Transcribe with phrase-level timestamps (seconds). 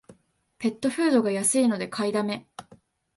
[0.57, 2.49] ペットフードが安いので買いだめ